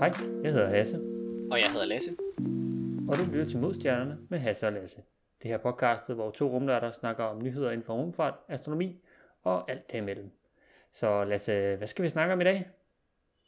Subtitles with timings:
[0.00, 0.10] Hej,
[0.42, 0.96] jeg hedder Hasse,
[1.50, 2.10] Og jeg hedder Lasse.
[3.08, 4.96] og du lytter til Modstjernerne med Hasse og Lasse.
[5.42, 8.96] Det her podcastet, hvor to rumnørder snakker om nyheder inden for rumfart, astronomi
[9.42, 10.30] og alt derimellem.
[10.92, 12.66] Så Lasse, hvad skal vi snakke om i dag?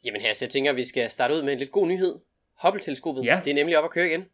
[0.05, 2.19] Jamen så jeg tænker, at vi skal starte ud med en lidt god nyhed.
[2.63, 3.41] Hubble-teleskopet, Ja.
[3.45, 4.25] det er nemlig op at køre igen.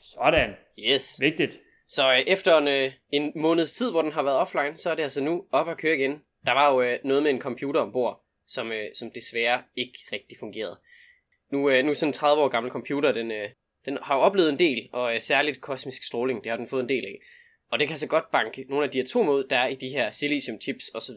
[0.00, 1.20] Sådan, Yes.
[1.20, 1.60] vigtigt.
[1.88, 4.94] Så øh, efter en, øh, en måneds tid, hvor den har været offline, så er
[4.94, 6.22] det altså nu op at køre igen.
[6.46, 10.38] Der var jo øh, noget med en computer ombord, som, øh, som desværre ikke rigtig
[10.38, 10.76] fungerede.
[11.50, 13.48] Nu, øh, nu sådan en 30 år gammel computer, den, øh,
[13.84, 16.82] den har jo oplevet en del, og øh, særligt kosmisk stråling, det har den fået
[16.82, 17.20] en del af.
[17.70, 19.88] Og det kan så godt banke nogle af de atomer ud, der er i de
[19.88, 21.16] her silicium chips osv.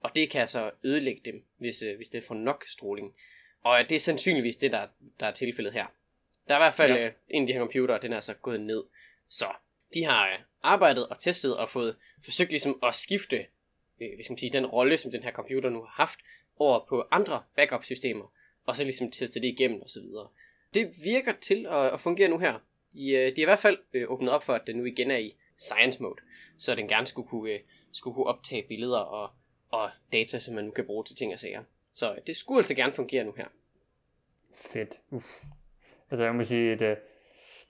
[0.00, 3.14] Og det kan altså ødelægge dem, hvis, øh, hvis det får nok stråling.
[3.64, 4.86] Og øh, det er sandsynligvis det, der,
[5.20, 5.86] der er tilfældet her.
[6.48, 7.06] Der er i hvert fald Ja.
[7.06, 8.84] øh, en af de her computere, den er altså gået ned.
[9.28, 9.46] Så
[9.94, 13.46] de har øh, arbejdet og testet og fået forsøgt ligesom at skifte
[14.00, 16.18] øh, hvis man sige, den rolle, som den her computer nu har haft,
[16.56, 18.32] over på andre backup-systemer,
[18.66, 20.28] og så ligesom teste det igennem og så videre.
[20.74, 22.54] Det virker til at, at fungere nu her.
[22.92, 25.10] De, øh, de har i hvert fald øh, åbnet op for, at den nu igen
[25.10, 26.20] er i science mode,
[26.58, 27.60] så den gerne skulle kunne, øh,
[27.92, 29.30] skulle kunne optage billeder og,
[29.70, 31.62] og data, som man nu kan bruge til ting og sager.
[31.92, 33.46] Så øh, det skulle altså gerne fungere nu her.
[34.54, 34.98] Fedt.
[35.10, 35.26] Uff.
[36.10, 36.96] Altså jeg må sige, at øh,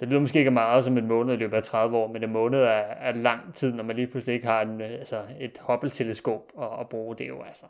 [0.00, 2.32] det lyder måske ikke meget som en måned i løbet af 30 år, men en
[2.32, 2.64] måned er,
[3.08, 6.80] er lang tid, når man lige pludselig ikke har en, øh, altså et Hubble-teleskop at,
[6.80, 7.16] at bruge.
[7.16, 7.66] Det er jo altså...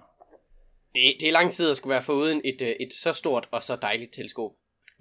[0.95, 3.63] Det, det er lang tid at skulle være foruden et, øh, et så stort og
[3.63, 4.53] så dejligt teleskop.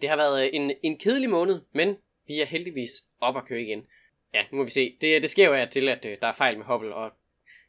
[0.01, 3.61] Det har været øh, en, en kedelig måned, men vi er heldigvis op at køre
[3.61, 3.87] igen.
[4.33, 4.97] Ja, nu må vi se.
[5.01, 7.11] Det, det sker jo af til, at øh, der er fejl med Hubble, og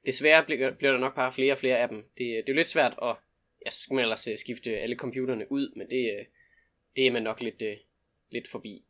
[0.07, 2.03] desværre bliver, bliver der nok bare flere og flere af dem.
[2.03, 3.17] Det, det er jo lidt svært at...
[3.65, 6.27] Ja, så skulle ellers skifte alle computerne ud, men det,
[6.97, 7.63] det er man nok lidt,
[8.31, 8.85] lidt forbi.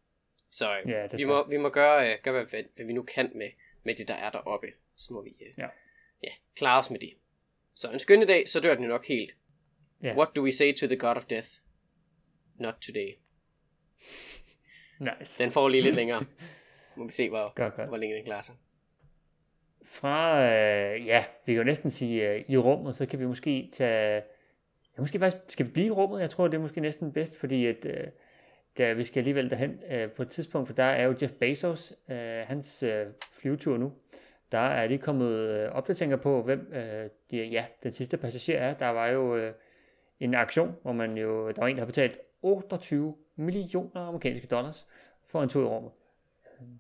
[0.51, 3.51] Så Ja, vi, må, vi må gøre, gøre hvad, hvad vi nu kan med,
[3.83, 4.67] med det, der er deroppe.
[4.97, 5.67] Så må vi Ja.
[6.23, 7.13] ja, klare os med det.
[7.75, 9.35] Så en skønne dag, så dør den jo nok helt.
[10.03, 10.17] Ja.
[10.17, 11.49] What do we say to the god of death?
[12.59, 13.09] Not today.
[15.01, 15.43] Nice.
[15.45, 16.25] Den får lige lidt længere.
[16.97, 17.89] Må vi se, hvor, Godt, godt.
[17.89, 18.55] hvor længe den klarer sig.
[19.85, 23.71] Fra, øh, ja, vi kan jo næsten sige øh, i rummet, så kan vi måske
[23.73, 24.15] tage,
[24.97, 26.21] ja, måske faktisk, skal vi blive i rummet?
[26.21, 28.07] Jeg tror, det er måske næsten bedst, fordi at, øh,
[28.77, 31.93] der, vi skal alligevel derhen øh, på et tidspunkt, for der er jo Jeff Bezos,
[32.11, 33.93] øh, hans øh, flyvetur nu,
[34.55, 38.75] der er lige kommet øh, opdateringer på, hvem øh, de, ja, den sidste passager er.
[38.75, 39.53] Der var jo øh,
[40.21, 44.87] en aktion, hvor man jo, der var en, der har betalt 28 millioner amerikanske dollars
[45.27, 45.93] for en tur i rummet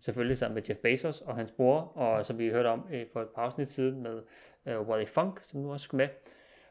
[0.00, 3.22] selvfølgelig sammen med Jeff Bezos og hans bror, og som vi hørte om øh, for
[3.22, 4.22] et par afsnit siden med
[4.66, 6.08] øh, Wally Funk, som nu også skal med,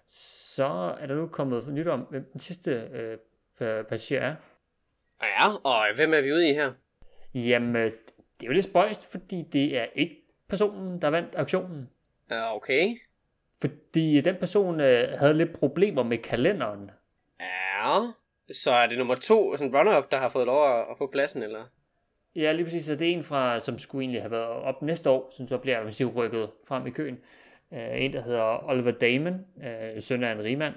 [0.08, 3.18] så er der nu kommet nyt om, hvem den sidste øh,
[3.62, 4.36] pa- passager er.
[5.22, 6.72] Ja, og hvem er vi ude i her?
[7.34, 10.23] Jamen, øh, det er jo lidt spøjst, fordi det er ikke
[10.54, 11.90] personen, der vandt auktionen.
[12.32, 12.98] Ja, okay.
[13.62, 16.92] Fordi den person øh, havde lidt problemer med kalenderen.
[17.40, 18.00] Ja,
[18.54, 21.44] så er det nummer to, sådan runner-up, der har fået lov at, at få pladsen,
[21.44, 21.64] eller?
[22.36, 22.86] Ja, lige præcis.
[22.86, 25.58] Så det er en fra, som skulle egentlig have været op næste år, som så
[25.58, 27.18] bliver man sige, rykket frem i køen.
[27.72, 30.76] Uh, en, der hedder Oliver Damon, uh, søn af en rigmand,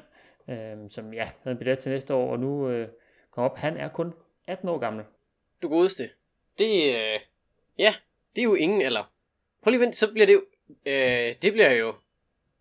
[0.49, 2.89] uh, som ja, havde en billet til næste år, og nu uh,
[3.31, 3.57] kom op.
[3.57, 4.13] Han er kun
[4.47, 5.05] 18 år gammel.
[5.63, 6.03] Du godeste.
[6.59, 7.21] Det, øh,
[7.79, 7.95] ja,
[8.37, 9.16] det er jo ingen, eller...
[9.67, 10.43] Prøv lige at vente, så bliver det jo...
[10.87, 11.95] Øh, det bliver jo...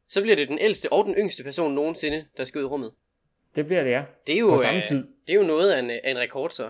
[0.08, 2.92] Så bliver det den ældste og den yngste person nogensinde, der skal ud i rummet.
[3.56, 4.04] Det bliver det, ja.
[4.28, 5.08] Det er jo, På samme øh, tid.
[5.28, 6.70] det er jo noget af en, af en rekord, så.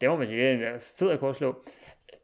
[0.00, 1.64] Det må man sige, det er en øh, fed rekord at slå.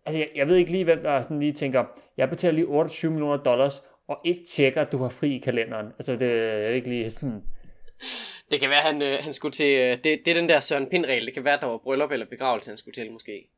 [0.06, 1.84] Altså, jeg, jeg ved ikke lige, hvem der sådan lige tænker,
[2.16, 5.86] jeg betaler lige 28 millioner dollars, og ikke tjekker, at du har fri i kalenderen.
[5.86, 7.42] Altså, det er ikke lige sådan...
[8.50, 9.78] Det kan være, han, øh, han skulle til...
[9.78, 11.26] Øh, det, det er den der Søren Pind-regel.
[11.26, 13.48] Det kan være, der var bryllup eller begravelse, han skulle til, måske.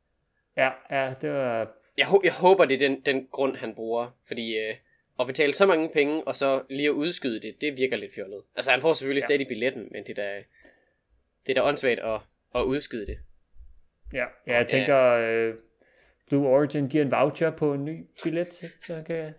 [0.57, 1.80] Ja, ja, det var...
[1.97, 4.17] Jeg, hå- jeg håber, det er den, den grund, han bruger.
[4.27, 4.75] Fordi øh,
[5.19, 8.43] at betale så mange penge, og så lige at udskyde det, det virker lidt fjollet.
[8.55, 9.33] Altså, han får selvfølgelig Ja.
[9.33, 9.37] ja.
[9.37, 10.43] stadig billetten, men det er da,
[11.47, 12.19] det er da åndssvagt at,
[12.55, 13.17] at udskyde det.
[14.13, 15.53] Ja, ja jeg tænker, øh,
[16.29, 18.47] Blue Origin giver en voucher på en ny billet,
[18.87, 19.33] så kan...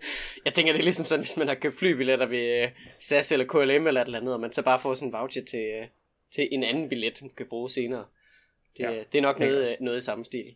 [0.45, 2.71] Jeg tænker, det er ligesom sådan, hvis man har købt flybilletter ved øh,
[3.01, 5.45] SAS eller KLM eller et eller andet, og man så bare får sådan en voucher
[5.45, 5.87] til, øh,
[6.35, 8.05] til en anden billet, man kan bruge senere.
[8.77, 10.55] Det, Ja, ja, det er nok noget, øh, noget i samme stil.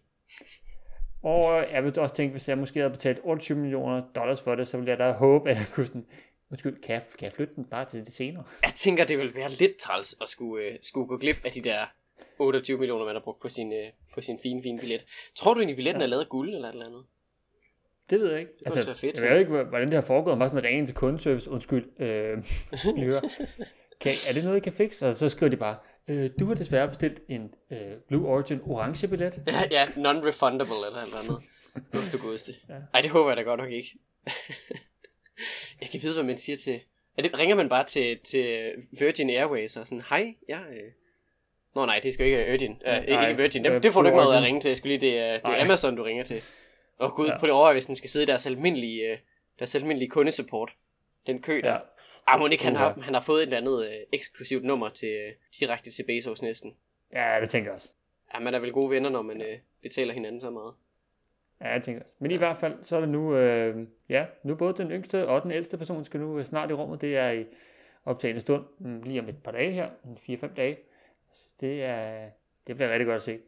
[1.26, 4.69] Og jeg vil også tænke, hvis jeg måske havde betalt 28 millioner dollars for det,
[4.69, 6.06] så ville jeg da håbe, at jeg kunne sådan,
[6.50, 8.44] undskyld, kan jeg, kan jeg flytte den bare til det senere?
[8.62, 11.61] Jeg tænker, det vil være lidt træls at skulle, øh, skulle gå glip af de
[11.61, 11.84] der
[12.38, 15.05] 28 millioner, man har brugt på sin, øh, på sin fine, fine billet.
[15.34, 16.06] Tror du egentlig, billetten Ja.
[16.06, 17.05] er lavet af guld eller et eller andet?
[18.11, 18.52] Det ved jeg ikke.
[18.67, 20.87] kunne også være fedt, jeg ved ikke, hvordan det har foregået, om bare sådan ringen
[20.87, 22.38] til kundeservice, undskyld, øh,
[24.00, 25.08] kan, er det noget, I kan fikse?
[25.08, 25.76] Og så skriver de bare,
[26.08, 29.43] øh, du har desværre bestilt en øh, Blue Origin orange billet.
[29.47, 31.38] Ja, ja non-refundable eller eller andet.
[31.94, 32.53] Uff, du godeste.
[32.69, 32.75] Ja.
[32.94, 33.99] Ej, det håber jeg da godt nok ikke.
[35.81, 36.81] jeg kan vide, hvad man siger til...
[37.19, 40.93] Er det, ringer man bare til, til Virgin Airways og sådan, hej, jeg, øh,
[41.75, 42.70] Nå nej, det skal ikke Virgin.
[42.73, 43.64] Uh, Nej, ikke Virgin.
[43.64, 44.69] Det, øh, det får du ikke noget at ringe til.
[44.69, 45.64] Jeg skulle lige, det, er- det er.
[45.64, 46.43] Amazon, du ringer til.
[47.00, 47.32] Åh gud, Ja.
[47.32, 47.38] ja.
[47.38, 49.19] lige at overveje, hvis man skal sidde i deres almindelige, øh,
[49.58, 50.73] deres almindelige kundesupport.
[51.26, 51.73] Den kø der.
[51.73, 51.79] Ja.
[52.26, 55.08] Ah, må ikke, han har, han har fået et eller andet øh, eksklusivt nummer til,
[55.08, 56.76] øh, direkte til Bezos næsten.
[57.12, 57.93] Ja, det tænker jeg også.
[58.34, 60.75] Ja, man er vel gode venner, når man øh, betaler hinanden så meget.
[61.61, 62.14] Ja, jeg tænker også.
[62.19, 65.43] Men i hvert fald, så er det nu, øh, ja, nu både den yngste og
[65.43, 67.00] den ældste person skal nu øh, snart i rummet.
[67.00, 67.44] Det er i
[68.05, 70.79] optagende stund, mm, lige om et par dage her, en 4-5 dage.
[71.34, 72.31] Så det, er,
[72.67, 73.38] det bliver rigtig godt at se.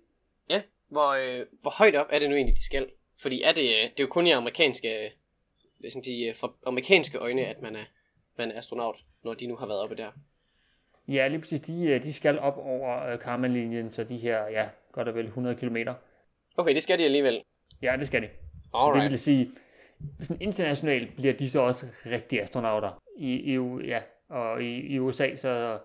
[0.51, 2.91] Ja, hvor, øh, hvor højt op er det nu egentlig, de skal?
[3.21, 5.11] Fordi er det, øh, det er jo kun i amerikanske, øh,
[5.79, 7.85] hvad skal man sige, øh, fra amerikanske øjne, at man er,
[8.39, 10.11] man er astronaut, når de nu har været oppe der.
[11.09, 11.61] Ja, lige præcis.
[11.61, 15.27] De, øh, de skal op over øh, Karman-linjen, så de her, ja, godt og vel
[15.27, 15.77] 100 km.
[16.57, 17.43] Okay, det skal de alligevel.
[17.83, 18.29] Ja, det skal de.
[18.29, 18.33] Så
[18.65, 19.11] det Alright.
[19.11, 19.51] vil sige,
[20.23, 23.03] sådan internationalt bliver de så også rigtige astronauter.
[23.19, 25.79] I EU, ja, og i, i USA, så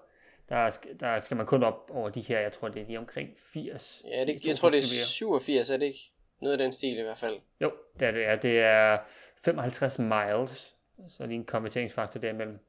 [0.49, 3.29] der, der skal man kun op over de her, jeg tror det er lige omkring
[3.53, 4.01] 80.
[4.07, 5.05] Ja, det, 80.000 jeg tror, det er kilometer.
[5.05, 5.99] 87, er det ikke?
[6.41, 7.35] Noget af den stil i hvert fald.
[7.61, 8.25] Jo, det er det.
[8.25, 8.35] Er.
[8.35, 8.97] Det er
[9.45, 10.72] 55 miles,
[11.09, 12.59] så lige en konverteringsfaktor derimellem.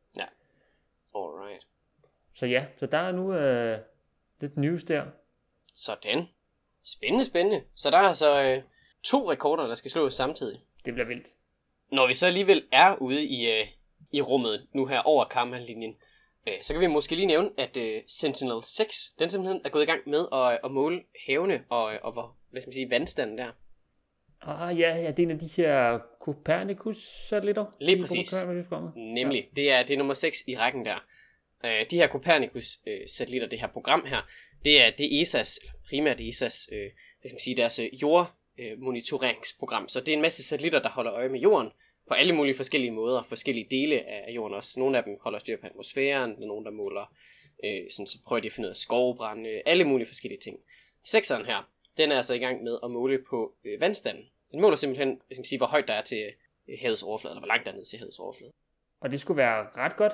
[1.15, 1.67] Alright.
[2.35, 3.79] Så ja, så der er nu øh,
[4.41, 5.05] lidt news der.
[5.75, 6.29] Sådan.
[6.85, 7.65] Spændende, spændende.
[7.75, 8.63] Så der er altså øh,
[9.05, 10.61] to rekorder, der skal slås samtidig.
[10.85, 11.33] Det bliver vildt.
[11.93, 13.67] Når vi så alligevel er ude i, øh,
[14.13, 15.97] i rummet nu her over Karman-linjen,
[16.49, 19.87] øh, så kan vi måske lige nævne, at øh, Sentinel-6, den simpelthen er gået i
[19.87, 23.51] gang med at, at måle havene og, og hvor, hvad skal man sige, vandstanden der.
[24.47, 27.67] Ah ja, ja, det er en af de her Copernicus-satellitter.
[27.81, 28.35] Lige præcis.
[28.69, 28.97] programmet.
[28.97, 31.05] Nemlig, det, er, det er nummer 6 i rækken der.
[31.65, 34.29] Øh, de her Copernicus-satellitter, det her program her,
[34.65, 39.89] det er, det ESA's, eller primært ESA's, øh, hvad skal man sige, deres øh, jordmonitoreringsprogram.
[39.89, 41.71] Så det er en masse satellitter, der holder øje med jorden,
[42.09, 44.81] på alle mulige forskellige måder, forskellige dele af jorden også.
[44.81, 47.15] Nogle af dem holder styr på atmosfæren, der er nogle, der måler,
[47.65, 50.59] øh, sådan, så prøver de at finde ud af skovbrænde, alle mulige forskellige ting.
[51.05, 54.25] Sekseren her, den er altså i gang med at måle på øh, vandstanden.
[54.55, 56.33] Den måler simpelthen, hvad skal sige, hvor højt der er til
[56.69, 58.53] øh, havets overflade, eller hvor langt der er ned til havets overflade.
[59.01, 60.13] Og det skulle være ret godt.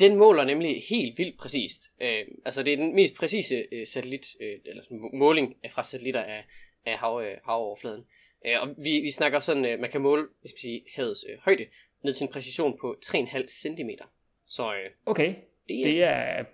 [0.00, 1.82] Den måler nemlig helt vildt præcist.
[2.00, 4.82] Øh, altså det er den mest præcise øh, satellit, øh, eller
[5.14, 6.44] måling af- fra satellitter af,
[6.86, 8.04] af hav, øh, havoverfladen.
[8.46, 11.38] Øh, og vi, vi snakker sådan, øh, man kan måle hvis man siger, havets øh,
[11.44, 11.66] højde
[12.04, 13.90] ned til en præcision på 3,5 cm.
[14.46, 15.34] Så øh, Okay,
[15.68, 16.44] det er, det er,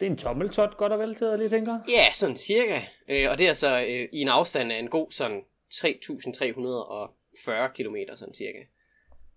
[0.00, 1.78] det er en tommeltot godt og vel til, jeg lige tænker.
[1.88, 2.80] ja, sådan cirka.
[3.08, 7.96] Øh, og det er så øh, i en afstand af en god sådan 3.340 km
[8.16, 8.64] sådan cirka.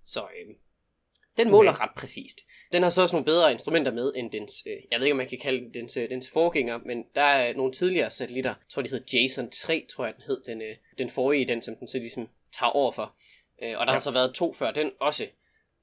[0.06, 0.56] Så øh,
[1.38, 1.82] den måler Okay.
[1.84, 2.38] ret præcist.
[2.74, 5.18] Den har så også nogle bedre instrumenter med end dens, øh, jeg ved ikke om
[5.18, 8.70] man kan kalde den dens, øh, dens forgænger, men der er nogle tidligere satellitter, jeg
[8.70, 11.76] tror de hed Jason 3, tror jeg den hed, den, øh, den forrige, den som
[11.76, 13.16] den så ligesom tager over for.
[13.62, 13.96] Øh, og der ja.
[13.96, 15.28] Har så været to før den også,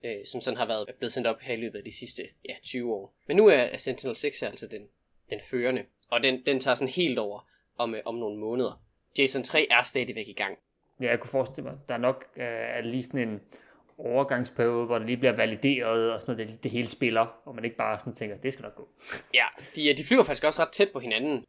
[0.04, 2.54] øh, som sådan har været blevet sendt op her i løbet af de sidste ja,
[2.62, 3.16] 20 år.
[3.28, 4.88] Men nu er er Sentinel-6 altså den,
[5.30, 7.48] den førende, og den, den tager sådan helt over
[7.78, 8.83] om, øh, om nogle måneder.
[9.19, 10.58] Jason 3 er stadigvæk i gang.
[11.00, 13.40] Ja, jeg kunne forestille mig, der er nok øh, er lige sådan en
[13.99, 17.64] overgangsperiode, hvor det lige bliver valideret, og sådan noget, det, det hele spiller, og man
[17.64, 18.88] ikke bare sådan tænker, det skal nok gå.
[19.34, 19.44] Ja,
[19.75, 21.44] de, øh, de flyver faktisk også ret tæt på hinanden.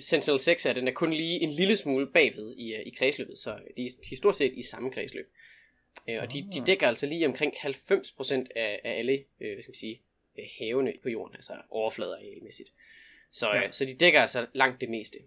[0.00, 3.38] Sentinel 6 er, den er kun lige en lille smule bagved i, øh, i kredsløbet,
[3.38, 5.28] så de, de er stort set i samme kredsløb.
[6.08, 9.70] Øh, og de, de dækker altså lige omkring 90% af, af alle, øh, hvad skal
[9.70, 10.00] man sige,
[10.38, 12.72] øh, havene på jorden, altså overfladearealmæssigt.
[13.32, 13.66] Så, Ja.
[13.66, 15.18] øh, så de dækker altså langt det meste.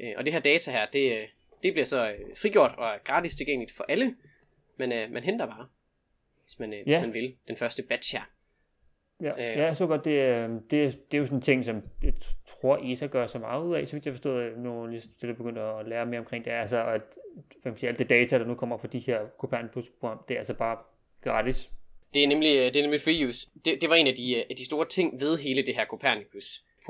[0.00, 1.28] Øh, og det her data her, det, øh,
[1.62, 4.14] det bliver så øh, frigjort og er gratis tilgængeligt for alle,
[4.76, 5.66] men øh, man henter bare,
[6.44, 6.82] hvis man, øh, Ja.
[6.84, 8.22] hvis man vil, den første batch her.
[9.22, 9.38] Ja, Øh.
[9.38, 12.12] ja jeg så godt, det, øh, det, det er jo sådan en ting, som jeg
[12.48, 15.58] tror, ESA gør så meget ud af, så vidt jeg forstod, nu lige stille begyndt
[15.58, 17.02] at lære mere omkring det, er altså, at
[17.62, 20.38] hvad man siger, alt det data, der nu kommer fra de her Copernicus-program, det er
[20.38, 20.78] altså bare
[21.22, 21.70] gratis.
[22.14, 23.48] Det er nemlig, det er nemlig free use.
[23.64, 25.84] Det, det var en af de, af de store ting ved hele det her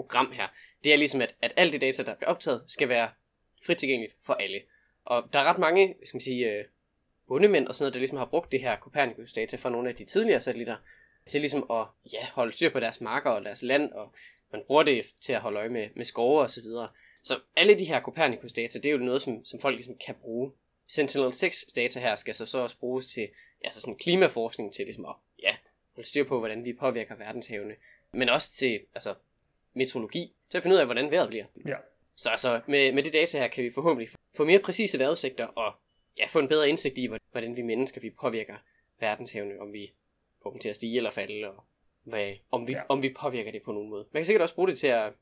[0.02, 0.48] program her.
[0.84, 3.10] Det er ligesom, at, at alt det data, der bliver optaget, skal være
[3.66, 4.60] frit tilgængeligt for alle.
[5.04, 6.64] Og der er ret mange, skal man sige, øh,
[7.28, 10.04] bundemænd og sådan noget, der ligesom har brugt det her Copernicus-data fra nogle af de
[10.04, 10.76] tidligere satellitter,
[11.26, 14.12] til ligesom at ja, holde styr på deres marker og deres land, og
[14.52, 16.88] man bruger det til at holde øje med, med skove og så videre.
[17.22, 20.52] Så alle de her Copernicus-data, det er jo noget, som, som folk ligesom kan bruge.
[20.88, 23.28] Sentinel-6 data her skal så, så også bruges til
[23.64, 25.56] altså sådan klimaforskning til ligesom at ja,
[25.94, 27.74] holde styr på, hvordan vi påvirker verdenshavene,
[28.12, 29.14] men også til altså,
[29.74, 31.44] meteorologi, til at finde ud af, hvordan vejret bliver.
[31.66, 31.76] Ja.
[32.16, 35.72] Så altså, med, med det data her kan vi forhåbentlig få mere præcise vejrudsigter og
[36.18, 38.54] ja, få en bedre indsigt i, hvordan vi mennesker vi påvirker
[39.00, 39.92] verdenshavene, om vi
[40.42, 41.64] får dem til at stige eller falde, og
[42.02, 42.82] hvad, om, vi, Ja.
[42.88, 44.06] om vi påvirker det på nogen måde.
[44.12, 45.12] Man kan sikkert også bruge det til at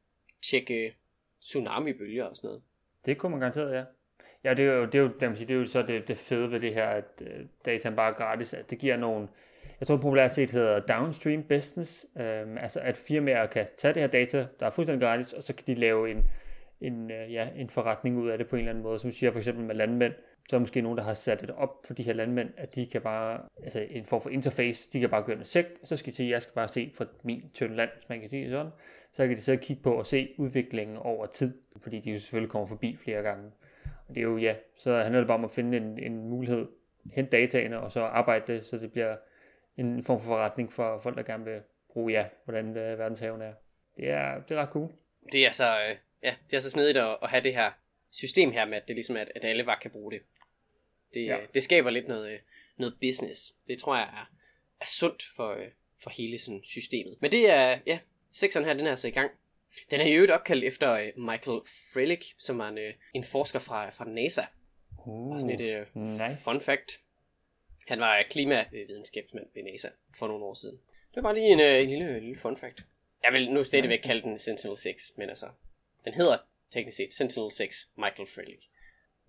[0.42, 0.96] tjekke
[1.40, 2.62] tsunami-bølger og sådan noget.
[3.06, 3.84] Det kunne man garanteret, ja.
[4.44, 6.08] Ja, det er jo, det er jo, det, man sige, det er jo så det,
[6.08, 9.28] det fede ved det her, at øh, dataen bare er gratis, at det giver nogle,
[9.80, 14.08] jeg tror populært set hedder downstream business, øhm, altså at firmaer kan tage det her
[14.08, 16.24] data, der er fuldstændig gratis, og så kan de lave en,
[16.80, 18.98] en, øh, ja, en forretning ud af det på en eller anden måde.
[18.98, 20.12] Som siger for eksempel med landmænd,
[20.48, 22.74] så er der måske nogen, der har sat det op for de her landmænd, at
[22.74, 25.88] de kan bare, altså en form for interface, de kan bare gøre ind sæk, og
[25.88, 28.20] så skal de sige, at jeg skal bare se fra min tynde land, hvis man
[28.20, 28.72] kan sige det sådan.
[29.12, 32.50] Så kan de så kigge på og se udviklingen over tid, fordi de jo selvfølgelig
[32.50, 33.50] kommer forbi flere gange.
[34.08, 36.66] Og det er jo, ja, så handler det bare om at finde en, en mulighed,
[37.12, 39.16] hente dataene, og så arbejde det, så det bliver
[39.78, 41.60] en form for forretning for folk, der gerne vil
[41.92, 43.52] bruge, ja, hvordan øh, verdenshaven er.
[43.96, 44.92] Det er, det er ret cool.
[45.32, 47.70] Det er så, øh, ja, det er så snedigt at, at have det her
[48.10, 50.20] system her med, at det ligesom er, at alle bare kan bruge det.
[51.14, 51.38] Det, ja.
[51.54, 52.38] det skaber lidt noget, øh,
[52.76, 53.54] noget business.
[53.68, 54.30] Det tror jeg er,
[54.80, 55.68] er sundt for, øh,
[56.02, 57.16] for hele sådan systemet.
[57.20, 57.98] Men det er, ja,
[58.32, 59.30] sekseren her, den er altså i gang.
[59.90, 61.60] Den er i øvrigt opkaldt efter øh, Michael
[61.92, 62.78] Freilich, som er en,
[63.14, 64.42] en forsker fra, fra NASA.
[65.06, 66.44] Uh, og sådan et uh, nice.
[66.44, 67.00] fun fact.
[67.88, 70.76] Han var klimavidenskabsmand ved NASA for nogle år siden.
[71.14, 72.84] Det var bare lige en, en lille, lille fun fact.
[73.24, 75.46] Jeg vil nu stadigvæk kalde den Sentinel-6, men altså,
[76.04, 76.36] den hedder
[76.70, 78.68] teknisk set Sentinel-6 Michael Freilich.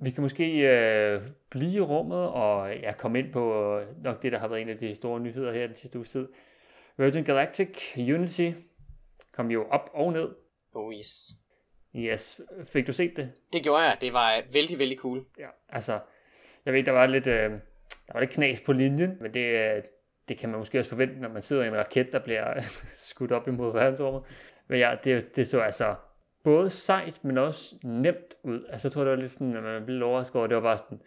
[0.01, 4.31] Vi kan måske øh, blive i rummet og ja, komme ind på øh, nok det,
[4.31, 6.27] der har været en af de store nyheder her den sidste uge tid.
[6.97, 8.51] Virgin Galactic Unity
[9.31, 10.29] kom jo op og ned.
[10.73, 11.31] Oh yes.
[11.95, 12.41] Yes.
[12.67, 13.31] Fik du set det?
[13.53, 13.97] Det gjorde jeg.
[14.01, 15.25] Det var vældig, vældig cool.
[15.39, 15.99] Ja, altså,
[16.65, 17.51] jeg ved, der var lidt, øh,
[18.09, 19.83] der var det knas på linjen, men det, øh,
[20.27, 22.61] det kan man måske også forvente, når man sidder i en raket, der bliver
[22.95, 24.23] skudt op imod verdensrummet.
[24.67, 25.95] Men ja, det, det så altså
[26.43, 28.65] både sejt, men også nemt ud.
[28.69, 30.77] Altså jeg tror, det var lidt sådan, at man blev overrasket over, det var bare
[30.77, 31.01] sådan,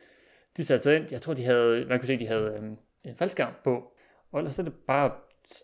[0.56, 3.16] de satte sig ind, jeg tror, de havde, man kunne se, de havde øhm, en
[3.16, 3.92] faldskærm på,
[4.32, 5.12] og ellers så er det bare at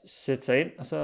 [0.04, 0.96] sætte sig ind, og så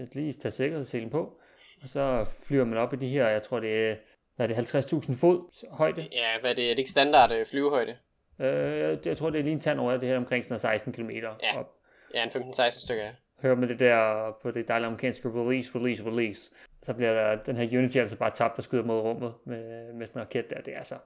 [0.00, 1.40] øh, lige tage sikkerhedsselen på,
[1.82, 3.96] og så flyver man op i de her, jeg tror det er,
[4.36, 6.08] hvad er det, 50.000 fod højde?
[6.12, 7.96] Ja, hvad er det, er det ikke standard øh, flyvehøjde?
[8.40, 11.10] Øh, jeg tror, det er lige en tand over det her omkring sådan 16 km
[11.10, 11.58] ja.
[11.58, 11.74] op.
[12.14, 13.10] Ja, en 15-16 stykker, ja.
[13.42, 16.50] Hører med det der på det dejlige amerikanske release, release, release
[16.82, 20.06] så bliver der, den her Unity altså bare tabt og skyder mod rummet med, med
[20.06, 20.60] sådan en raket der.
[20.60, 20.98] Det er altså,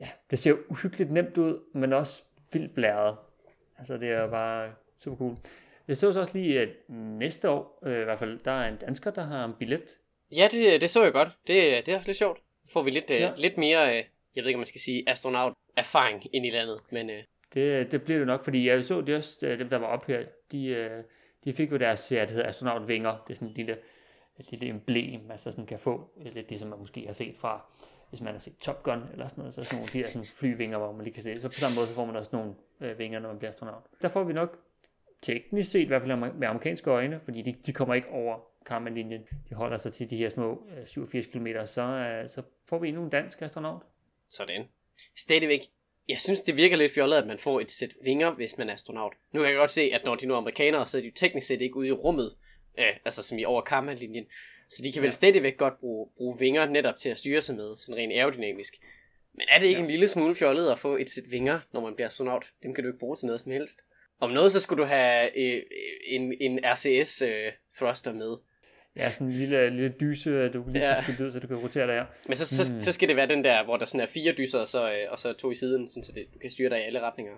[0.00, 3.16] ja, det ser uhyggeligt nemt ud, men også vildt blæret.
[3.78, 4.72] Altså det er bare
[5.04, 5.36] super cool.
[5.88, 9.10] Jeg så også lige, at næste år, øh, i hvert fald, der er en dansker,
[9.10, 9.98] der har en billet.
[10.36, 11.28] Ja, det, det så jeg godt.
[11.46, 12.40] Det, det er også lidt sjovt.
[12.72, 13.32] Får vi lidt, øh, ja.
[13.36, 14.04] lidt mere, øh,
[14.36, 16.80] jeg ved ikke, om man skal sige, astronaut erfaring ind i landet.
[16.90, 17.22] Men, øh...
[17.54, 20.22] det, det bliver det nok, fordi jeg så det også, dem der var op her,
[20.52, 21.04] de,
[21.44, 23.24] de fik jo deres, ja, det hedder astronautvinger.
[23.26, 23.76] Det er sådan en lille
[24.38, 27.64] et lille emblem, altså sådan kan få lidt det, som man måske har set fra,
[28.08, 30.26] hvis man har set Top Gun eller sådan noget, så sådan nogle de der sådan
[30.26, 31.40] flyvinger, hvor man lige kan se.
[31.40, 33.82] Så på samme måde så får man også nogle øh, vinger, når man bliver astronaut.
[34.02, 34.58] Der får vi nok
[35.22, 39.22] teknisk set, i hvert fald med amerikanske øjne, fordi de, de kommer ikke over Karman-linjen.
[39.48, 42.88] De holder sig til de her små øh, 87 km, så, øh, så får vi
[42.88, 43.82] endnu en dansk astronaut.
[44.30, 44.68] Sådan.
[45.16, 45.60] Stadigvæk,
[46.08, 48.74] jeg synes, det virker lidt fjollet, at man får et sæt vinger, hvis man er
[48.74, 49.12] astronaut.
[49.32, 51.12] Nu kan jeg godt se, at når de nu er amerikanere, så er de jo
[51.14, 52.36] teknisk set ikke ude i rummet,
[52.78, 54.26] øh, altså som i over karma-linjen.
[54.68, 55.12] Så de kan vel ja.
[55.12, 58.74] stadigvæk godt bruge, bruge vinger netop til at styre sig med, sådan rent aerodynamisk.
[59.34, 59.84] Men er det ikke ja.
[59.84, 62.52] en lille smule fjollet at få et sæt vinger, når man bliver astronaut?
[62.62, 63.78] Dem kan du ikke bruge til noget som helst.
[64.20, 65.62] Om noget, så skulle du have øh,
[66.06, 68.36] en, en RCS øh, thruster med.
[68.98, 71.04] Ja, sådan en lille, lille dyse, du kan lige ja.
[71.20, 72.04] ud, så du kan rotere der.
[72.26, 72.82] Men så, så, mm.
[72.82, 75.06] så skal det være den der, hvor der sådan er fire dyser, og så, øh,
[75.10, 77.36] og så to i siden, sådan, så det, du kan styre dig i alle retninger.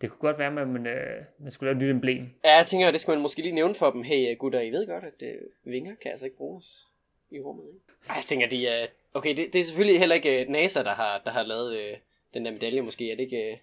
[0.00, 2.30] Det kunne godt være, at man, øh, man skulle lave et nyt emblem.
[2.44, 4.02] Ja, jeg tænker, det skal man måske lige nævne for dem.
[4.02, 6.86] Hey gutter, I ved godt, at øh, vinger kan altså ikke bruges
[7.30, 7.64] i rummet.
[7.68, 7.80] Ikke?
[8.08, 8.86] Ej, jeg tænker, de er...
[9.14, 11.96] Okay, det, det er selvfølgelig heller ikke øh, NASA, der har, der har lavet øh,
[12.34, 13.12] den der medalje måske.
[13.12, 13.50] Er det ikke...
[13.50, 13.56] Øh,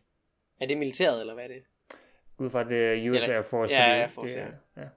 [0.60, 1.64] er det militæret, eller hvad er det?
[2.38, 3.74] Ud fra det US Air Force.
[3.74, 4.82] Ja, Air Force, det, ja.
[4.82, 4.88] ja.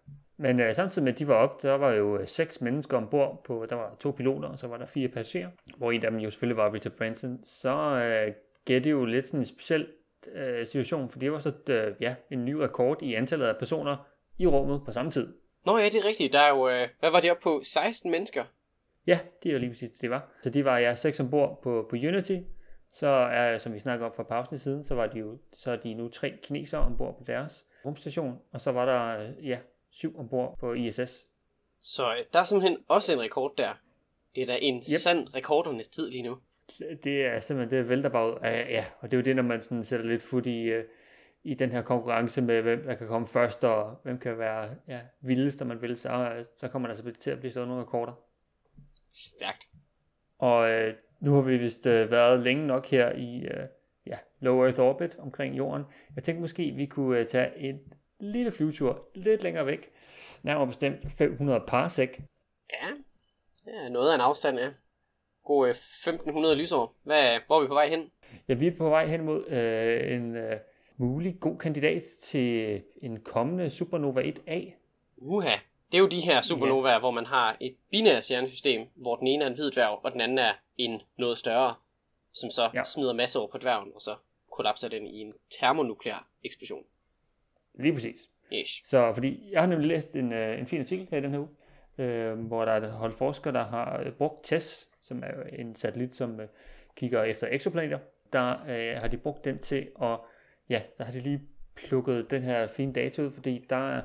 [0.41, 3.45] Men øh, samtidig med, at de var op, der var jo øh, seks mennesker ombord
[3.45, 6.21] på, der var to piloter, og så var der fire passagerer, hvor en af dem
[6.21, 7.41] jo selvfølgelig var Richard Branson.
[7.45, 9.87] Så øh, gav det jo lidt sådan en speciel
[10.35, 13.97] øh, situation, for det var så øh, ja, en ny rekord i antallet af personer
[14.39, 15.35] i rummet på samme tid.
[15.67, 16.33] Nå ja, det er rigtigt.
[16.33, 17.61] Der er jo, øh, hvad var det op på?
[17.65, 18.45] 16 mennesker?
[19.07, 20.29] Ja, det er lige præcis det var.
[20.43, 22.37] Så de var ja, seks ombord på, på Unity.
[22.93, 25.77] Så er, som vi snakker om fra pausen siden, så var de jo, så er
[25.77, 29.59] de nu tre kinesere ombord på deres rumstation, og så var der øh, ja,
[29.91, 31.27] syv ombord på ISS.
[31.83, 33.73] Så øh, der er simpelthen også en rekord der.
[34.35, 34.85] Det er da en yep.
[34.85, 36.39] sand rekordernes tid lige nu
[37.05, 38.39] det er simpelthen, det vælter bare ud.
[38.43, 40.85] Ja, og det er jo det, når man sådan sætter lidt fod i, øh,
[41.45, 45.01] i den her konkurrence med, hvem der kan komme først, og hvem kan være ja,
[45.21, 48.13] vildest, når man vil, så, så kommer der altså til at blive sådan nogle rekorder.
[49.15, 49.69] Stærkt.
[50.39, 53.67] Og øh, nu har vi vist øh, været længe nok her i øh,
[54.07, 55.85] ja, low Earth orbit omkring jorden.
[56.17, 57.81] Jeg tænkte måske, vi kunne øh, tage en
[58.21, 59.91] lille flyvetur lidt længere væk,
[60.43, 62.11] nærmere bestemt 500 parsec.
[62.73, 62.89] Ja,
[63.67, 64.69] ja noget af en afstand, ja
[65.51, 66.97] god 1500 lysår.
[67.03, 68.11] Hvad, hvor er vi på vej hen?
[68.49, 70.57] Ja, vi er på vej hen mod øh, en øh,
[70.97, 74.73] mulig god kandidat til en kommende Supernova 1A.
[75.17, 75.57] Uha,
[75.93, 76.99] Det er jo de her supernovaer, ja.
[76.99, 80.21] hvor man har et binært stjernesystem, hvor den ene er en hvid dværg, og den
[80.21, 81.75] anden er en noget større,
[82.33, 82.85] som så ja.
[82.85, 84.17] smider masser over på dværgen, og så
[84.53, 86.85] kollapser den i en termonuklear eksplosion.
[87.75, 88.31] Lige præcis.
[88.53, 88.69] Yes.
[88.85, 91.39] Så fordi jeg har nemlig læst en, øh, en fin artikel her i den her
[91.39, 91.49] uge,
[91.99, 95.75] øh, hvor der er et hold forskere, der har øh, brugt TESS, som er en
[95.75, 96.49] satellit, som øh,
[96.97, 97.99] kigger efter exoplaneter.
[98.33, 100.19] Der øh, har de brugt den til at,
[100.69, 101.43] ja, der har de lige
[101.75, 104.03] plukket den her fine data ud, fordi der er,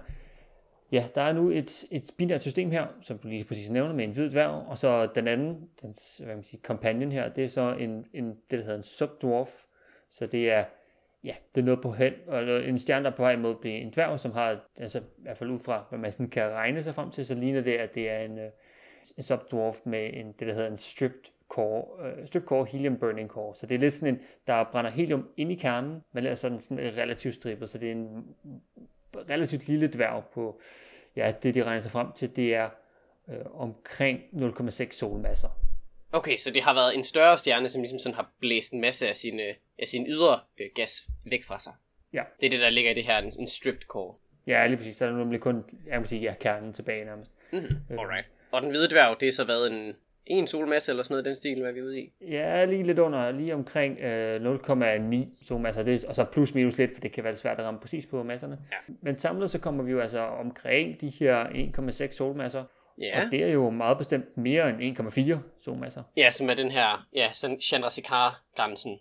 [0.91, 4.03] ja, der er nu et, et binært system her, som du lige præcis nævner, med
[4.03, 5.95] en hvid dværg, og så den anden, den
[6.25, 9.49] hvad man siger, companion her, det er så en, en, det, der hedder en subdwarf,
[10.09, 10.65] så det er
[11.25, 13.59] ja, det er noget på hen, og en stjerne, der er på vej mod at
[13.59, 16.49] blive en dværg, som har, altså i hvert fald ud fra, hvad man sådan kan
[16.49, 18.49] regne sig frem til, så ligner det, at det er en, øh,
[19.17, 23.29] en subdwarf med en, det, der hedder en stripped core, uh, stripped core helium burning
[23.29, 23.55] core.
[23.55, 26.59] Så det er lidt sådan en, der brænder helium ind i kernen, men er sådan,
[26.59, 28.25] sådan relativt strippet, så det er en
[29.29, 30.59] relativt lille dværg på,
[31.15, 32.69] ja, det de regner sig frem til, det er
[33.29, 35.49] øh, omkring 0,6 solmasser.
[36.11, 39.09] Okay, så det har været en større stjerne, som ligesom sådan har blæst en masse
[39.09, 39.43] af sine
[39.83, 41.73] sin ydre øh, gas væk fra sig.
[42.13, 42.23] Ja.
[42.39, 44.15] Det er det, der ligger i det her, en, en stripped core.
[44.47, 44.97] Ja, lige præcis.
[44.97, 47.31] Der er nemlig kun, jeg må sige, ja, kernen tilbage nærmest.
[47.53, 47.99] Mm-hmm.
[47.99, 48.25] Alright.
[48.51, 51.35] Og den hvide dværg, det er så været en, en solmasse eller sådan noget den
[51.35, 52.13] stil, hvad vi er ude i?
[52.21, 56.93] Ja, lige lidt under, lige omkring øh, 0,9 solmasser, det, og så plus minus lidt,
[56.93, 58.57] for det kan være svært at ramme præcis på masserne.
[58.71, 58.93] Ja.
[59.01, 62.63] Men samlet så kommer vi jo altså omkring de her 1,6 solmasser,
[63.01, 63.25] Ja.
[63.25, 66.03] Og det er jo meget bestemt mere end 1,4 solmasser.
[66.17, 67.29] Ja, som er den her ja,
[67.61, 68.99] Chandrasekhar-grænsen.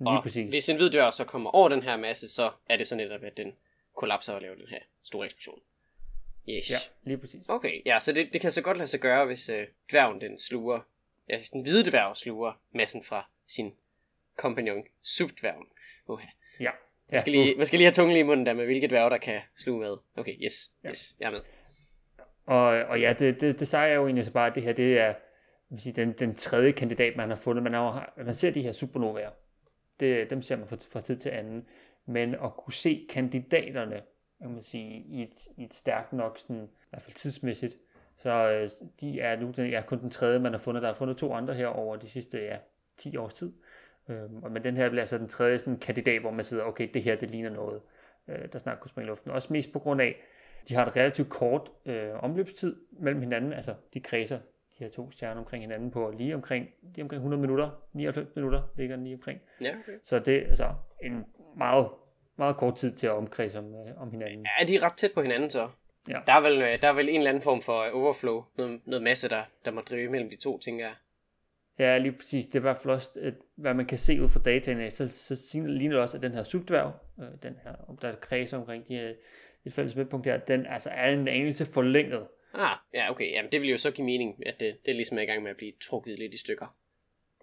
[0.00, 0.50] Lige og præcis.
[0.50, 3.22] hvis en hvid dør så kommer over den her masse, så er det så netop,
[3.22, 3.56] at den
[3.96, 5.60] kollapser og laver den her store eksplosion.
[6.48, 6.70] Yes.
[6.70, 7.42] Ja, lige præcis.
[7.48, 10.38] Okay, ja, så det, det kan så godt lade sig gøre, hvis øh, dværgen den
[10.38, 10.80] sluger,
[11.28, 13.74] ja, hvis den hvide dværg sluger massen fra sin
[14.36, 15.66] kompagnon, subdværgen.
[16.08, 16.28] Okay.
[16.60, 16.70] Ja.
[17.10, 19.10] Man skal, lige, man skal lige have tungen lige i munden der med, hvilke dværge,
[19.10, 19.96] der kan sluge hvad.
[20.16, 20.88] Okay, yes, ja.
[20.88, 21.40] yes, jeg er med.
[22.46, 24.98] Og, og ja, det, det, det siger jo egentlig så bare, at det her det
[24.98, 25.14] er
[25.78, 27.62] sige, den, den tredje kandidat, man har fundet.
[27.62, 29.30] Man, har, man ser de her supernovaer.
[30.00, 31.66] Det, dem ser man fra, fra tid til anden.
[32.06, 34.02] Men at kunne se kandidaterne,
[34.42, 37.76] kan man sige, i et, i et stærkt nok, sådan, i hvert fald tidsmæssigt,
[38.16, 38.68] så øh,
[39.00, 40.82] de er nu den, er kun den tredje, man har fundet.
[40.82, 42.56] Der er fundet to andre her over de sidste ja,
[42.98, 43.52] 10 års tid.
[44.08, 47.02] Øh, men den her bliver altså den tredje sådan, kandidat, hvor man sidder, okay, det
[47.02, 47.82] her det ligner noget,
[48.28, 49.30] øh, der snart kunne springe i luften.
[49.30, 50.16] Også mest på grund af,
[50.68, 54.38] de har et relativt kort øh, omløbstid mellem hinanden, altså de kredser
[54.80, 58.62] de her to stjerner omkring hinanden på lige omkring, lige omkring 100 minutter, 99 minutter
[58.76, 59.40] ligger den lige omkring.
[59.60, 59.92] Ja, okay.
[60.04, 61.24] Så det er altså en
[61.56, 61.88] meget,
[62.36, 64.46] meget kort tid til at omkredse om, øh, om hinanden.
[64.60, 65.68] Ja, de er ret tæt på hinanden så.
[66.08, 66.18] Ja.
[66.26, 69.02] Der, er vel, øh, der er vel en eller anden form for overflow, noget, noget
[69.02, 70.94] masse, der, der må drive mellem de to, tænker jeg.
[71.78, 72.46] Ja, lige præcis.
[72.46, 75.94] Det er fald også, at, hvad man kan se ud fra dataene, så, så ligner
[75.94, 79.12] det også, at den her subdværg, øh, den her, der kredser omkring de her
[79.64, 82.28] et fælles midtpunkt her, den altså er en anelse forlænget.
[82.54, 83.32] Ah, ja, okay.
[83.32, 85.42] Jamen, det vil jo så give mening, at det, det er ligesom er i gang
[85.42, 86.76] med at blive trukket lidt i stykker.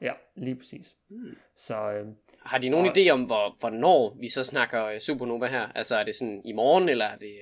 [0.01, 0.95] Ja, lige præcis.
[1.09, 1.37] Hmm.
[1.55, 2.07] Så, øh,
[2.41, 5.71] Har de nogen og, idé om, hvor, hvornår vi så snakker øh, supernova her?
[5.75, 7.35] Altså, er det sådan i morgen, eller er det...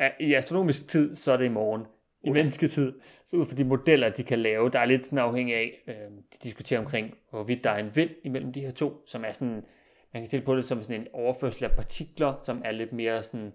[0.00, 0.10] Øh...
[0.20, 1.82] I astronomisk tid, så er det i morgen.
[2.22, 2.38] I okay.
[2.38, 2.92] mennesketid,
[3.26, 5.94] så ud fra de modeller, de kan lave, der er lidt sådan afhængig af, øh,
[5.94, 9.64] de diskuterer omkring, hvorvidt der er en vind imellem de her to, som er sådan,
[10.12, 13.22] man kan stille på det som sådan en overførsel af partikler, som er lidt mere
[13.22, 13.52] sådan,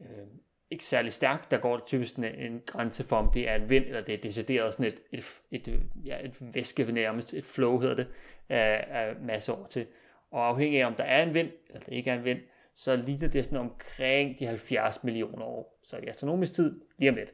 [0.00, 0.26] øh,
[0.70, 1.50] ikke særlig stærkt.
[1.50, 4.14] Der går det typisk en, en grænse for, om det er en vind, eller det
[4.14, 8.06] er decideret sådan et, et, et, ja, et væske nærmest, et flow hedder det,
[8.48, 9.86] af, af masse år til.
[10.30, 12.38] Og afhængig af, om der er en vind, eller der ikke er en vind,
[12.74, 15.80] så ligner det sådan omkring de 70 millioner år.
[15.84, 17.32] Så i astronomisk tid, lige om lidt.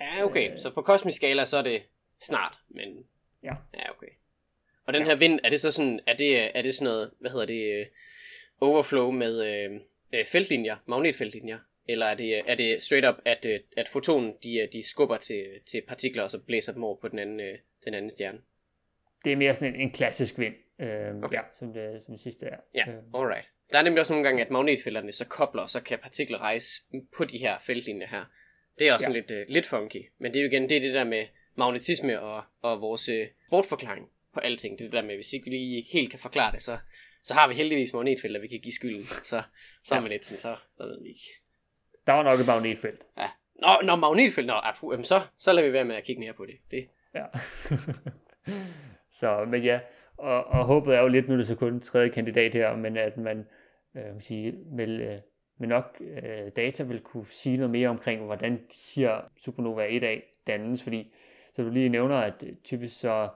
[0.00, 0.52] Ja, okay.
[0.52, 1.82] Øh, så på kosmisk skala, så er det
[2.20, 3.06] snart, men...
[3.42, 3.54] Ja.
[3.74, 4.08] Ja, okay.
[4.86, 5.08] Og den ja.
[5.08, 7.80] her vind, er det så sådan, er det, er det sådan noget, hvad hedder det,
[7.80, 7.86] øh,
[8.60, 9.80] overflow med øh,
[10.12, 11.58] øh feltlinjer, magnetfeltlinjer?
[11.88, 15.46] Eller er det, er det straight up, at, øh, at fotonen de, de skubber til,
[15.66, 18.38] til partikler, og så blæser dem over på den anden, øh, den anden stjerne?
[19.24, 21.36] Det er mere sådan en, en klassisk vind, øh, okay.
[21.36, 22.56] ja, som, det, som det sidste er.
[22.74, 22.96] Ja, øh.
[23.14, 23.48] alright.
[23.72, 26.82] Der er nemlig også nogle gange, at magnetfelterne så kobler, og så kan partikler rejse
[27.16, 28.24] på de her feltlinjer her.
[28.78, 29.14] Det er også ja.
[29.14, 30.02] lidt, uh, lidt funky.
[30.18, 33.14] Men det er jo igen det, er det der med magnetisme og, og vores uh,
[33.46, 34.78] sportforklaring på alting.
[34.78, 36.78] Det er det der med, hvis ikke vi lige helt kan forklare det, så,
[37.22, 39.06] så har vi heldigvis magnetfelter, vi kan give skylden.
[39.22, 39.42] Så,
[39.84, 41.45] så er man lidt sådan, så, så ved vi ikke.
[42.06, 43.06] Der var nok et magnetfelt.
[43.18, 43.28] Ja.
[43.54, 46.32] Nå, nå magnetfelt, nå, apu, jamen så, så lader vi være med at kigge mere
[46.32, 46.54] på det.
[46.70, 46.88] det.
[47.14, 47.24] Ja.
[49.20, 49.80] så, men ja,
[50.16, 52.96] og, og håbet er jo lidt, nu er det så kun tredje kandidat her, men
[52.96, 53.46] at man
[53.96, 55.18] øh, sige, vil, øh,
[55.58, 60.04] med nok øh, data vil kunne sige noget mere omkring, hvordan de her supernova 1
[60.04, 61.12] a dannes, fordi
[61.54, 63.28] så du lige nævner, at typisk så,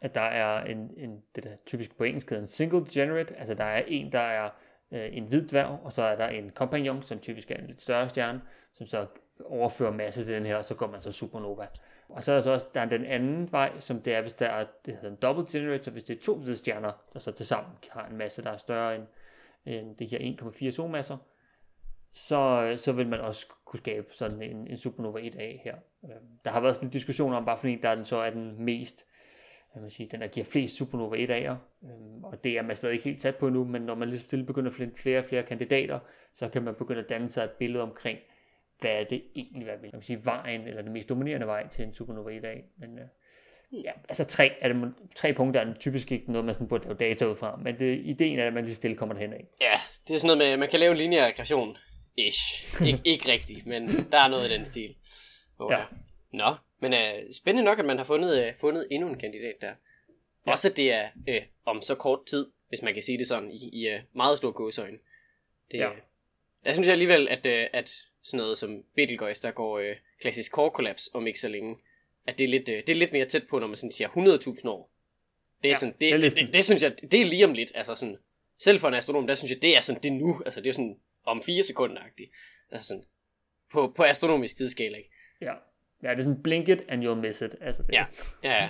[0.00, 3.54] at der er en, en det der typisk på engelsk hedder en single degenerate, altså
[3.54, 4.50] der er en, der er
[4.92, 7.80] øh, en hvid dværg, og så er der en kompagnon, som typisk er en lidt
[7.80, 8.40] større stjerne,
[8.72, 9.06] som så
[9.44, 11.66] overfører masse til den her, og så går man så supernova.
[12.08, 14.32] Og så er der så også der er den anden vej, som det er, hvis
[14.32, 17.32] der er, det hedder en double generator, hvis det er to hvide stjerner, der så
[17.32, 19.04] tilsammen har en masse, der er større end,
[19.66, 21.16] end det her 1,4 solmasser,
[22.12, 25.76] så, så vil man også kunne skabe sådan en, en supernova 1A her.
[26.04, 26.10] Øh,
[26.44, 28.64] der har været sådan en diskussion om, bare fordi der er den så er den
[28.64, 29.06] mest,
[29.74, 32.92] jeg vil sige, den der giver flest supernova 1A'er, øhm, og det er man stadig
[32.92, 35.42] ikke helt sat på nu, men når man ligesom begynder at finde flere og flere
[35.42, 35.98] kandidater,
[36.34, 38.18] så kan man begynde at danne sig et billede omkring,
[38.80, 41.84] hvad er det egentlig, hvad vil jeg sige, vejen, eller den mest dominerende vej til
[41.84, 42.62] en supernova 1A.
[42.78, 43.04] Men øh,
[43.84, 46.96] ja, altså tre, er det, tre punkter er typisk ikke noget, man sådan burde lave
[46.96, 49.44] data ud fra, men det, ideen er, at man lige stille kommer derhen af.
[49.60, 51.76] Ja, det er sådan noget med, man kan lave en linearegression
[52.16, 52.76] Ish.
[52.82, 54.94] Ik- ikke rigtigt, men der er noget i den stil.
[55.58, 55.84] Oh, ja.
[56.32, 59.74] Nå, men uh, spændende nok, at man har fundet, uh, fundet endnu en kandidat der.
[60.46, 60.52] Ja.
[60.52, 63.52] Også at det er uh, om så kort tid, hvis man kan sige det sådan,
[63.52, 64.98] i, i uh, meget stor gåsøjne.
[65.70, 65.90] Det, ja.
[66.64, 67.88] Der synes jeg alligevel, at, uh, at
[68.22, 71.76] sådan noget som Betelgeuse, der går uh, klassisk core collapse om ikke så længe,
[72.26, 74.08] at det er lidt, uh, det er lidt mere tæt på, når man sådan siger
[74.08, 74.90] 100.000 år.
[75.62, 77.52] Det er ja, sådan, det, det, det, det, det, synes jeg, det er lige om
[77.52, 78.18] lidt, altså sådan,
[78.58, 80.68] selv for en astronom, der synes jeg, det er sådan, det er nu, altså det
[80.68, 82.30] er sådan om fire sekunder -agtigt.
[82.70, 83.04] Altså sådan,
[83.72, 85.10] på, på astronomisk tidsskala, ikke?
[85.40, 85.54] Ja.
[86.02, 87.54] Ja, det er sådan blink it and you'll miss it.
[87.60, 88.06] Altså, det ja.
[88.44, 88.68] ja, ja.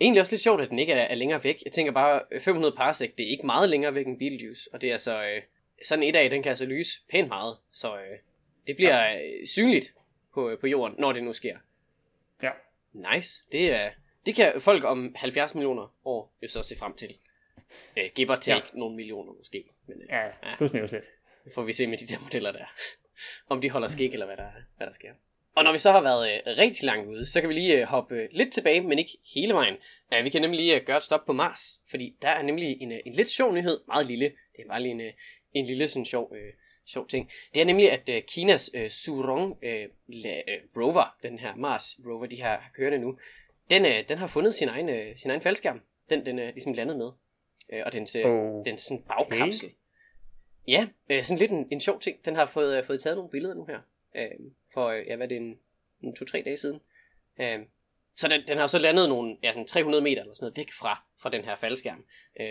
[0.00, 1.62] Egentlig også lidt sjovt, at den ikke er, er længere væk.
[1.64, 4.70] Jeg tænker bare, 500 parsec, det er ikke meget længere væk end Betelgeuse.
[4.72, 5.42] Og det er altså, øh,
[5.84, 7.56] sådan et af, den kan altså lyse pænt meget.
[7.72, 8.18] Så øh,
[8.66, 9.14] det bliver ja.
[9.14, 9.94] øh, synligt
[10.34, 11.56] på, på jorden, når det nu sker.
[12.42, 12.50] Ja.
[12.92, 13.44] Nice.
[13.52, 13.90] Det, er,
[14.26, 17.16] det kan folk om 70 millioner år jo så se frem til.
[17.96, 18.78] Øh, give or take ja.
[18.78, 19.64] nogle millioner måske.
[19.86, 21.04] Men, øh, ja, plus minus lidt.
[21.54, 22.66] Får vi se med de der modeller der.
[23.52, 25.12] Om de holder skik, eller hvad der, hvad der sker.
[25.56, 27.86] Og når vi så har været øh, rigtig langt ude, så kan vi lige øh,
[27.86, 29.76] hoppe øh, lidt tilbage, men ikke hele vejen.
[30.22, 32.92] Vi kan nemlig lige øh, gøre et stop på Mars, fordi der er nemlig en,
[32.92, 34.24] øh, en lidt sjov nyhed, meget lille.
[34.56, 35.12] Det er bare lige en, øh,
[35.52, 36.52] en lille sådan sjov, øh,
[36.86, 37.30] sjov ting.
[37.54, 41.96] Det er nemlig, at øh, Kinas øh, Surong øh, la, øh, rover, den her Mars
[42.06, 43.18] rover, de her har kørende nu,
[43.70, 45.80] den, øh, den har fundet sin egen, øh, sin egen faldskærm.
[46.10, 47.10] Den, den er øh, ligesom landet med.
[47.72, 48.70] Øh, og dens, øh, okay.
[48.70, 49.72] dens sådan bagkapsel.
[50.68, 52.24] Ja, øh, sådan lidt en, en sjov ting.
[52.24, 53.80] Den har fået, øh, fået taget nogle billeder nu her.
[54.16, 54.30] Øh,
[54.76, 55.58] for, øh, ja, hvad er det, en,
[56.00, 56.80] en to-tre dage siden.
[57.40, 57.58] Øh,
[58.14, 60.72] så den, den har så landet nogle, ja, sådan 300 meter eller sådan noget væk
[60.72, 62.04] fra, fra den her faldskærm.
[62.40, 62.46] Øh,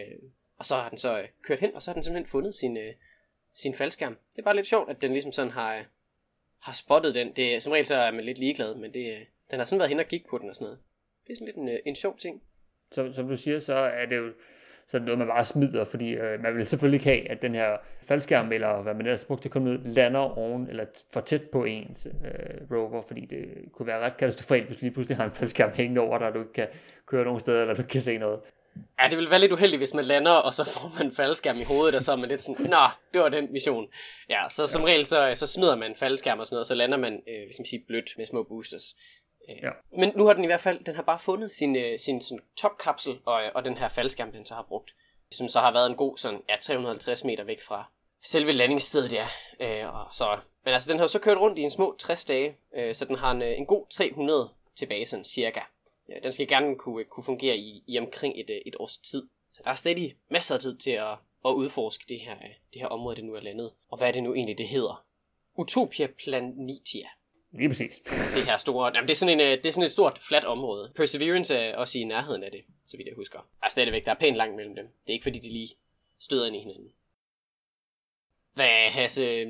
[0.60, 2.78] og så har den så øh, kørt hen, og så har den simpelthen fundet sin,
[2.78, 2.94] øh,
[3.54, 4.18] sin faldskærm.
[4.34, 5.84] Det er bare lidt sjovt, at den ligesom sådan har, øh,
[6.62, 7.36] har spottet den.
[7.36, 9.90] Det, som regel så er man lidt ligeglad, men det, øh, den har sådan været
[9.90, 10.80] hen og kigge på den og sådan noget.
[11.28, 12.44] Det er sådan lidt en, øh, en sjov ting.
[12.92, 14.34] Som, som du siger, så er det jo
[14.88, 17.56] så det noget, man bare smider, fordi øh, man vil selvfølgelig ikke have, at den
[17.56, 21.20] her faldskærm, eller hvad man ellers brugte til at komme ud, lander oven, eller for
[21.20, 25.18] tæt på ens øh, rover, fordi det kunne være ret katastrofalt, hvis du lige pludselig
[25.18, 26.68] har en faldskærm hængende over dig, og du ikke kan
[27.08, 28.40] køre nogen steder, eller du ikke kan se noget.
[29.00, 31.58] Ja, det vil være lidt uheldigt, hvis man lander, og så får man en faldskærm
[31.58, 33.88] i hovedet, og så er man lidt sådan, nå, det var den mission.
[34.30, 34.88] Ja, så som ja.
[34.88, 37.60] regel, så, så smider man faldskærm og sådan noget, og så lander man, øh, hvis
[37.60, 38.96] man siger, blødt med små boosters.
[39.50, 39.70] Øh, ja.
[39.98, 42.44] Men nu har den i hvert fald, den har bare fundet sin, øh, sin sådan,
[42.58, 44.92] topkapsel, og, og den her faldskærm, den så har brugt
[45.32, 47.92] som så har været en god sådan, ja, 350 meter væk fra
[48.24, 49.28] selve landingsstedet, ja.
[49.60, 52.58] Øh, og så, men altså, den har så kørt rundt i en små 60 dage,
[52.76, 55.60] øh, så den har en, øh, en god 300 tilbage, sådan cirka.
[56.10, 59.28] Ja, den skal gerne kunne, kunne fungere i, i omkring et, et års tid.
[59.52, 62.36] Så der er stadig masser af tid til at, at udforske det her,
[62.74, 63.72] det her område, det nu er landet.
[63.90, 65.06] Og hvad er det nu egentlig, det hedder?
[65.58, 67.08] Utopia Planitia.
[67.56, 68.02] Lige præcis.
[68.36, 70.46] Det her store, jamen det, er sådan en, øh, det er sådan et stort, flat
[70.46, 70.92] område.
[70.96, 73.40] Perseverance er også i nærheden af det, så vidt jeg husker.
[73.64, 74.86] Er stadigvæk, der er pænt langt mellem dem.
[74.86, 75.70] Det er ikke fordi, de lige
[76.20, 76.92] støder ind i hinanden.
[78.54, 79.46] Hvad, Hasse?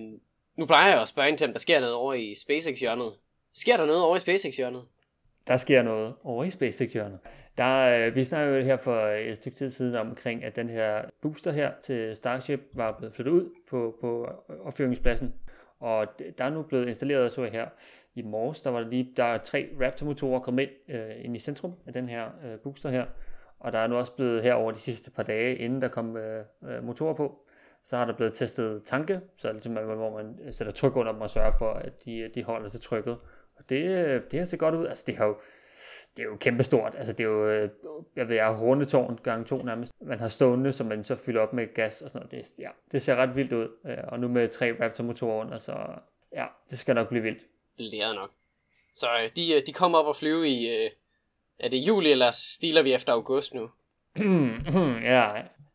[0.56, 3.14] Nu plejer jeg at spørge ind til, om der sker noget over i SpaceX-hjørnet.
[3.54, 4.86] Sker der noget over i SpaceX-hjørnet?
[5.48, 7.20] Der sker noget over i SpaceX-hjørnet.
[7.58, 11.02] Der, øh, vi snakkede jo her for et stykke tid siden omkring, at den her
[11.22, 14.28] booster her til Starship var blevet flyttet ud på, på
[14.64, 15.34] opfyringspladsen
[15.80, 16.08] og
[16.38, 17.68] der er nu blevet installeret, så her
[18.16, 21.40] i morges, der var der lige, der er tre Raptor-motorer kommet ind, øh, ind i
[21.40, 23.06] centrum af den her øh, booster her.
[23.60, 26.18] Og der er nu også blevet her over de sidste par dage, inden der kom
[26.18, 27.46] øh, øh, motorer på,
[27.84, 31.22] så har der blevet testet tanke, så ligesom, hvor man øh, sætter tryk under dem
[31.22, 33.18] og sørger for, at de, øh, de holder til trykket.
[33.56, 34.88] Og det, det har set godt ud.
[34.88, 35.38] Altså det har jo,
[36.18, 36.94] det er jo kæmpestort.
[36.98, 37.70] Altså det er jo, øh,
[38.16, 39.94] jeg ved, jeg har rundetårn gang to nærmest.
[40.02, 42.48] Man har stående, som man så fylder op med gas og sådan noget.
[42.48, 43.68] Det, ja, det ser ret vildt ud.
[43.86, 45.76] Øh, og nu med tre Raptor-motorer under, så
[46.34, 47.46] ja, det skal nok blive vildt.
[47.78, 48.32] Lærer nok.
[48.94, 50.90] Så øh, de, de kommer op og flyve i,
[51.60, 53.70] er det juli, eller stiler vi efter august nu?
[55.12, 55.32] ja,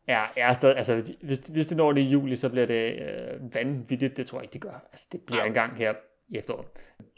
[0.07, 3.55] Ja, ja stadig, altså, hvis, hvis det når det i juli, så bliver det øh,
[3.55, 4.17] vanvittigt.
[4.17, 4.87] Det tror jeg ikke, det gør.
[4.91, 5.47] Altså, det bliver ja.
[5.47, 5.93] en gang her
[6.31, 6.67] i efteråret.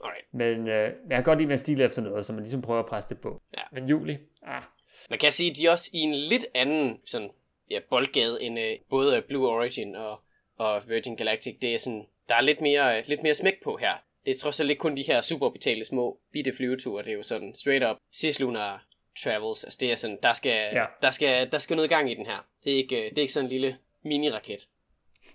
[0.04, 0.34] Alright.
[0.34, 2.80] Men øh, jeg kan godt lide, at man stiler efter noget, så man ligesom prøver
[2.80, 3.42] at presse det på.
[3.58, 3.62] Ja.
[3.72, 4.62] Men juli, ah.
[5.10, 7.30] Man kan sige, at de er også i en lidt anden sådan,
[7.70, 10.22] ja, boldgade end øh, både Blue Origin og,
[10.58, 13.94] og Virgin Galactic, det er sådan, der er lidt mere, lidt mere smæk på her.
[14.26, 17.24] Det er trods alt ikke kun de her superorbitale små bitte flyveture, det er jo
[17.24, 18.86] sådan straight up cislunar
[19.24, 20.86] travels, altså det er sådan, der skal, ja.
[21.02, 22.46] der skal, der skal noget gang i den her.
[22.64, 24.68] Det er ikke, det er ikke sådan en lille mini-raket.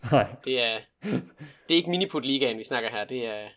[0.12, 0.26] Nej.
[0.44, 0.78] Det er,
[1.68, 3.48] det er ikke miniput ligaen vi snakker her, det er,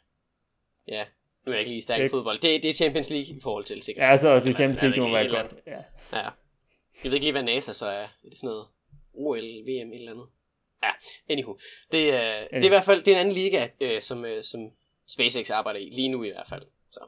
[0.88, 1.06] ja,
[1.46, 2.40] nu er jeg ikke lige stærk i fodbold.
[2.40, 4.12] Det, det er Champions League i forhold til, sikkert.
[4.12, 5.56] Ja, så også i Champions League, må være godt.
[5.68, 5.78] Ja.
[6.18, 6.30] ja.
[7.04, 8.04] Jeg ved ikke lige, hvad NASA så er.
[8.04, 8.66] Er det sådan noget
[9.14, 10.26] OL, VM, et eller andet?
[10.84, 10.90] Ja,
[11.30, 11.58] anywho.
[11.92, 12.48] Det, er, anywho.
[12.52, 14.72] det er i hvert fald det er en anden liga, øh, som, øh, som
[15.08, 16.64] SpaceX arbejder i, lige nu i hvert fald.
[16.92, 17.00] Så.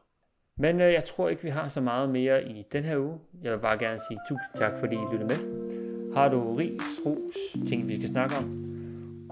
[0.58, 3.20] Men øh, jeg tror ikke, vi har så meget mere i den her uge.
[3.44, 6.14] Jeg vil bare gerne sige tusind tak, fordi I lyttede med.
[6.14, 8.62] Har du ris, ros, ting vi skal snakke om,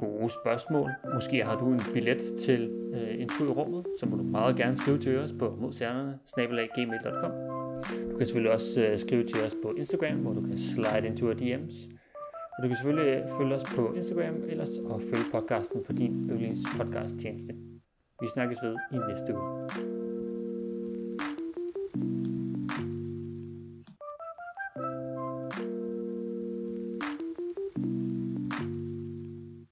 [0.01, 2.61] gode spørgsmål, måske har du en billet til
[2.93, 6.19] øh, en tur i rummet, så må du meget gerne skrive til os på modstjernerne,
[6.27, 7.31] snabelaggmail.com.
[8.11, 11.25] Du kan selvfølgelig også øh, skrive til os på Instagram, hvor du kan slide into
[11.25, 11.77] our DM's.
[12.57, 16.29] Og du kan selvfølgelig øh, følge os på Instagram ellers og følge podcasten på din
[16.31, 17.53] yndlingspodcast tjeneste.
[18.21, 20.00] Vi snakkes ved i næste uge.